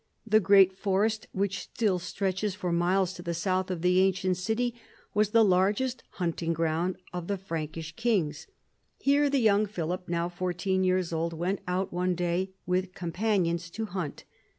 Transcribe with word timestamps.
The 0.25 0.39
great 0.39 0.75
forest, 0.75 1.27
which 1.31 1.59
still 1.59 1.99
stretches 1.99 2.55
for 2.55 2.71
miles 2.71 3.13
to 3.13 3.21
the 3.21 3.35
south 3.35 3.69
of 3.69 3.83
the 3.83 3.99
ancient 3.99 4.35
city, 4.37 4.73
was 5.13 5.29
the 5.29 5.45
largest 5.45 6.01
hunting 6.13 6.53
ground 6.53 6.95
of 7.13 7.27
the 7.27 7.37
Frankish 7.37 7.95
kings. 7.95 8.47
Here 8.97 9.29
the 9.29 9.37
young 9.37 9.67
Philip, 9.67 10.09
now 10.09 10.27
fourteen 10.27 10.83
years 10.83 11.13
old, 11.13 11.33
went 11.33 11.59
out 11.67 11.93
one 11.93 12.15
day 12.15 12.49
with 12.65 12.95
companions 12.95 13.69
to 13.69 13.85
hunt. 13.85 14.23